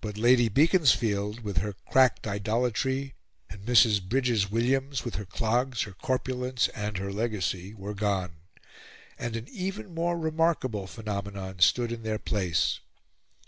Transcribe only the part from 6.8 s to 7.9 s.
her legacy,